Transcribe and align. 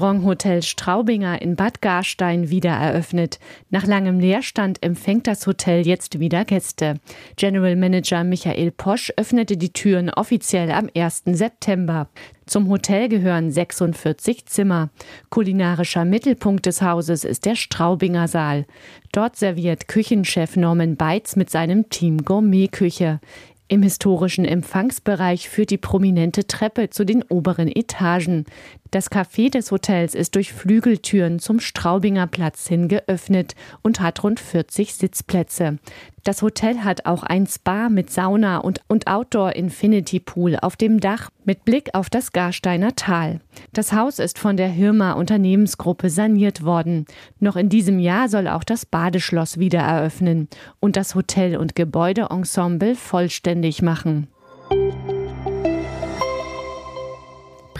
Grand 0.00 0.24
Hotel 0.24 0.62
Straubinger 0.62 1.42
in 1.42 1.56
Bad 1.56 1.82
Garstein 1.82 2.48
wieder 2.48 2.70
eröffnet. 2.70 3.38
Nach 3.68 3.86
langem 3.86 4.18
Leerstand 4.18 4.82
empfängt 4.82 5.26
das 5.26 5.46
Hotel 5.46 5.86
jetzt 5.86 6.18
wieder 6.18 6.46
Gäste. 6.46 6.94
General 7.36 7.76
Manager 7.76 8.24
Michael 8.24 8.70
Posch 8.70 9.12
öffnete 9.18 9.58
die 9.58 9.74
Türen 9.74 10.08
offiziell 10.08 10.70
am 10.70 10.88
1. 10.96 11.24
September. 11.26 12.08
Zum 12.46 12.68
Hotel 12.68 13.08
gehören 13.08 13.50
46 13.50 14.46
Zimmer. 14.46 14.88
Kulinarischer 15.28 16.04
Mittelpunkt 16.06 16.66
des 16.66 16.80
Hauses 16.80 17.24
ist 17.24 17.44
der 17.44 17.54
Straubinger 17.54 18.26
Saal. 18.26 18.64
Dort 19.12 19.36
serviert 19.36 19.86
Küchenchef 19.86 20.56
Norman 20.56 20.96
Beitz 20.96 21.36
mit 21.36 21.50
seinem 21.50 21.90
Team 21.90 22.24
Gourmetküche. 22.24 23.20
Im 23.72 23.84
historischen 23.84 24.44
Empfangsbereich 24.44 25.48
führt 25.48 25.70
die 25.70 25.78
prominente 25.78 26.48
Treppe 26.48 26.90
zu 26.90 27.04
den 27.04 27.22
oberen 27.22 27.68
Etagen. 27.68 28.44
Das 28.90 29.12
Café 29.12 29.48
des 29.48 29.70
Hotels 29.70 30.16
ist 30.16 30.34
durch 30.34 30.52
Flügeltüren 30.52 31.38
zum 31.38 31.60
Straubinger 31.60 32.26
Platz 32.26 32.66
hin 32.66 32.88
geöffnet 32.88 33.54
und 33.82 34.00
hat 34.00 34.24
rund 34.24 34.40
40 34.40 34.94
Sitzplätze. 34.94 35.78
Das 36.24 36.42
Hotel 36.42 36.80
hat 36.80 37.06
auch 37.06 37.22
ein 37.22 37.46
Spa 37.46 37.88
mit 37.88 38.10
Sauna 38.10 38.58
und, 38.58 38.80
und 38.88 39.06
Outdoor 39.06 39.54
Infinity 39.54 40.20
Pool 40.20 40.56
auf 40.60 40.76
dem 40.76 41.00
Dach 41.00 41.30
mit 41.44 41.64
Blick 41.64 41.94
auf 41.94 42.10
das 42.10 42.32
Garsteiner 42.32 42.94
Tal. 42.94 43.40
Das 43.72 43.92
Haus 43.92 44.18
ist 44.18 44.38
von 44.38 44.56
der 44.58 44.68
Hirma 44.68 45.12
Unternehmensgruppe 45.12 46.10
saniert 46.10 46.64
worden. 46.64 47.06
Noch 47.38 47.56
in 47.56 47.70
diesem 47.70 47.98
Jahr 47.98 48.28
soll 48.28 48.48
auch 48.48 48.64
das 48.64 48.84
Badeschloss 48.84 49.58
wieder 49.58 49.80
eröffnen 49.80 50.48
und 50.78 50.96
das 50.96 51.14
Hotel- 51.14 51.56
und 51.56 51.74
Gebäudeensemble 51.74 52.96
vollständig 52.96 53.59
machen. 53.82 54.28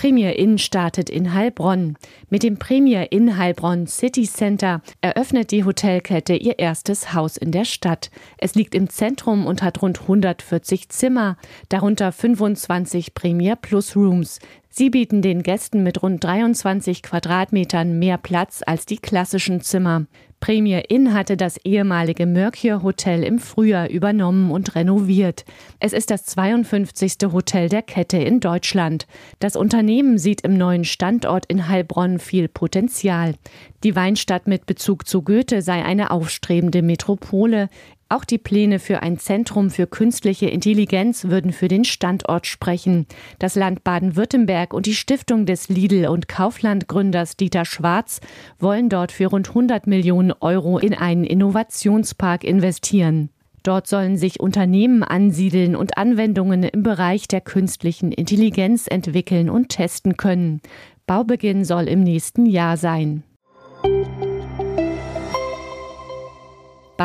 Premier 0.00 0.38
Inn 0.38 0.56
startet 0.56 1.10
in 1.10 1.34
Heilbronn. 1.34 1.98
Mit 2.30 2.42
dem 2.42 2.58
Premier 2.58 3.12
Inn 3.12 3.36
Heilbronn 3.36 3.86
City 3.86 4.22
Center 4.22 4.80
eröffnet 5.02 5.50
die 5.50 5.64
Hotelkette 5.64 6.36
ihr 6.36 6.58
erstes 6.58 7.12
Haus 7.12 7.36
in 7.36 7.52
der 7.52 7.66
Stadt. 7.66 8.10
Es 8.38 8.54
liegt 8.54 8.74
im 8.74 8.88
Zentrum 8.88 9.44
und 9.44 9.62
hat 9.62 9.82
rund 9.82 10.00
140 10.00 10.88
Zimmer, 10.88 11.36
darunter 11.68 12.12
25 12.12 13.12
Premier 13.12 13.56
Plus 13.56 13.94
Rooms. 13.94 14.38
Sie 14.72 14.88
bieten 14.88 15.20
den 15.20 15.42
Gästen 15.42 15.82
mit 15.82 16.00
rund 16.00 16.22
23 16.22 17.02
Quadratmetern 17.02 17.98
mehr 17.98 18.18
Platz 18.18 18.62
als 18.64 18.86
die 18.86 18.98
klassischen 18.98 19.60
Zimmer. 19.62 20.06
Premier 20.38 20.90
Inn 20.90 21.12
hatte 21.12 21.36
das 21.36 21.58
ehemalige 21.64 22.24
Mercure 22.24 22.82
Hotel 22.84 23.24
im 23.24 23.40
Frühjahr 23.40 23.90
übernommen 23.90 24.52
und 24.52 24.76
renoviert. 24.76 25.44
Es 25.80 25.92
ist 25.92 26.10
das 26.10 26.24
52. 26.24 27.32
Hotel 27.32 27.68
der 27.68 27.82
Kette 27.82 28.18
in 28.18 28.38
Deutschland. 28.38 29.08
Das 29.40 29.56
Unternehmen 29.56 30.18
sieht 30.18 30.42
im 30.42 30.56
neuen 30.56 30.84
Standort 30.84 31.46
in 31.46 31.68
Heilbronn 31.68 32.20
viel 32.20 32.46
Potenzial. 32.46 33.34
Die 33.82 33.96
Weinstadt 33.96 34.46
mit 34.46 34.66
Bezug 34.66 35.06
zu 35.06 35.22
Goethe 35.22 35.62
sei 35.62 35.84
eine 35.84 36.12
aufstrebende 36.12 36.80
Metropole. 36.80 37.68
Auch 38.12 38.24
die 38.24 38.38
Pläne 38.38 38.80
für 38.80 39.04
ein 39.04 39.18
Zentrum 39.18 39.70
für 39.70 39.86
künstliche 39.86 40.46
Intelligenz 40.46 41.26
würden 41.26 41.52
für 41.52 41.68
den 41.68 41.84
Standort 41.84 42.48
sprechen. 42.48 43.06
Das 43.38 43.54
Land 43.54 43.84
Baden-Württemberg 43.84 44.74
und 44.74 44.86
die 44.86 44.96
Stiftung 44.96 45.46
des 45.46 45.68
Lidl- 45.68 46.08
und 46.08 46.26
Kaufland-Gründers 46.26 47.36
Dieter 47.36 47.64
Schwarz 47.64 48.20
wollen 48.58 48.88
dort 48.88 49.12
für 49.12 49.28
rund 49.28 49.50
100 49.50 49.86
Millionen 49.86 50.32
Euro 50.40 50.78
in 50.78 50.92
einen 50.92 51.22
Innovationspark 51.22 52.42
investieren. 52.42 53.30
Dort 53.62 53.86
sollen 53.86 54.16
sich 54.16 54.40
Unternehmen 54.40 55.04
ansiedeln 55.04 55.76
und 55.76 55.96
Anwendungen 55.96 56.64
im 56.64 56.82
Bereich 56.82 57.28
der 57.28 57.40
künstlichen 57.40 58.10
Intelligenz 58.10 58.88
entwickeln 58.88 59.48
und 59.48 59.68
testen 59.68 60.16
können. 60.16 60.62
Baubeginn 61.06 61.64
soll 61.64 61.86
im 61.86 62.02
nächsten 62.02 62.46
Jahr 62.46 62.76
sein. 62.76 63.22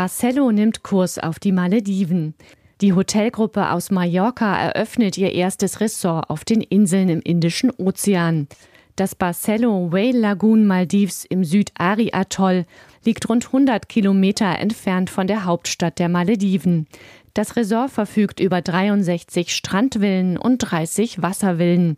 Barcelo 0.06 0.52
nimmt 0.52 0.84
Kurs 0.84 1.18
auf 1.18 1.40
die 1.40 1.52
Malediven. 1.52 2.36
Die 2.80 2.94
Hotelgruppe 2.94 3.72
aus 3.72 3.90
Mallorca 3.90 4.56
eröffnet 4.56 5.18
ihr 5.18 5.32
erstes 5.32 5.80
Ressort 5.80 6.30
auf 6.30 6.46
den 6.46 6.62
Inseln 6.62 7.10
im 7.10 7.22
Indischen 7.22 7.72
Ozean. 7.72 8.48
Das 8.96 9.16
Barcelo 9.16 9.92
Whale 9.92 10.20
Lagoon 10.20 10.68
Maldives 10.68 11.26
im 11.26 11.44
Südari-Atoll 11.44 12.66
liegt 13.04 13.28
rund 13.28 13.48
100 13.48 13.90
Kilometer 13.90 14.60
entfernt 14.60 15.10
von 15.10 15.26
der 15.26 15.46
Hauptstadt 15.46 15.98
der 15.98 16.08
Malediven. 16.08 16.86
Das 17.34 17.56
Resort 17.56 17.90
verfügt 17.90 18.40
über 18.40 18.62
63 18.62 19.56
Strandvillen 19.56 20.38
und 20.38 20.60
30 20.60 21.24
Wasservillen. 21.24 21.98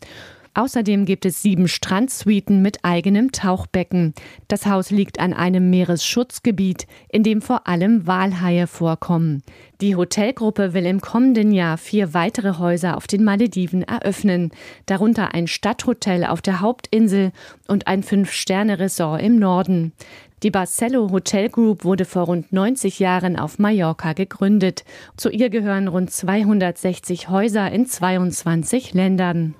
Außerdem 0.57 1.05
gibt 1.05 1.27
es 1.27 1.43
sieben 1.43 1.67
Strandsuiten 1.67 2.63
mit 2.63 2.79
eigenem 2.83 3.31
Tauchbecken. 3.31 4.15
Das 4.47 4.65
Haus 4.65 4.89
liegt 4.89 5.19
an 5.19 5.31
einem 5.31 5.69
Meeresschutzgebiet, 5.69 6.87
in 7.09 7.21
dem 7.21 7.43
vor 7.43 7.67
allem 7.67 8.07
Walhaie 8.07 8.65
vorkommen. 8.65 9.43
Die 9.81 9.95
Hotelgruppe 9.95 10.73
will 10.73 10.87
im 10.87 10.99
kommenden 10.99 11.51
Jahr 11.51 11.77
vier 11.77 12.15
weitere 12.15 12.57
Häuser 12.57 12.97
auf 12.97 13.05
den 13.05 13.23
Malediven 13.23 13.83
eröffnen, 13.83 14.49
darunter 14.87 15.35
ein 15.35 15.45
Stadthotel 15.45 16.25
auf 16.25 16.41
der 16.41 16.59
Hauptinsel 16.59 17.33
und 17.67 17.85
ein 17.85 18.01
Fünf-Sterne-Resort 18.01 19.21
im 19.21 19.37
Norden. 19.37 19.93
Die 20.41 20.49
Barcelo 20.49 21.11
Hotel 21.11 21.49
Group 21.49 21.83
wurde 21.83 22.05
vor 22.05 22.23
rund 22.23 22.51
90 22.51 22.97
Jahren 22.97 23.37
auf 23.37 23.59
Mallorca 23.59 24.13
gegründet. 24.13 24.85
Zu 25.17 25.29
ihr 25.29 25.51
gehören 25.51 25.87
rund 25.87 26.09
260 26.09 27.29
Häuser 27.29 27.71
in 27.71 27.85
22 27.85 28.95
Ländern. 28.95 29.53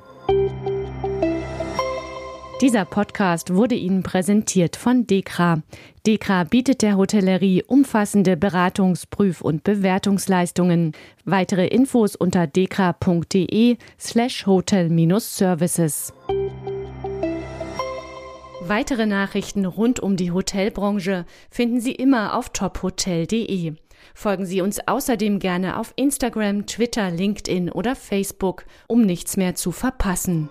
Dieser 2.60 2.86
Podcast 2.86 3.54
wurde 3.54 3.76
Ihnen 3.76 4.02
präsentiert 4.02 4.78
von 4.78 5.06
Dekra. 5.06 5.62
Dekra 6.08 6.44
bietet 6.44 6.82
der 6.82 6.98
Hotellerie 6.98 7.62
umfassende 7.62 8.36
Beratungs-, 8.36 9.06
Prüf- 9.06 9.42
und 9.42 9.64
Bewertungsleistungen. 9.64 10.94
Weitere 11.24 11.68
Infos 11.68 12.16
unter 12.16 12.48
dekra.de 12.48 13.78
slash 14.00 14.48
hotel-services. 14.48 16.14
Weitere 18.62 19.06
Nachrichten 19.06 19.66
rund 19.66 20.00
um 20.00 20.16
die 20.16 20.32
Hotelbranche 20.32 21.26
finden 21.52 21.80
Sie 21.80 21.94
immer 21.94 22.36
auf 22.36 22.50
tophotel.de. 22.50 23.74
Folgen 24.16 24.48
Sie 24.48 24.62
uns 24.62 24.80
außerdem 24.88 25.38
gerne 25.38 25.78
auf 25.78 25.94
Instagram, 25.96 26.66
Twitter, 26.66 27.12
LinkedIn 27.12 27.72
oder 27.72 27.96
Facebook, 27.96 28.66
um 28.88 29.04
nichts 29.04 29.38
mehr 29.38 29.54
zu 29.54 29.72
verpassen. 29.72 30.50